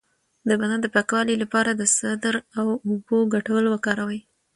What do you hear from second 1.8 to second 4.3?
سدر او اوبو ګډول وکاروئ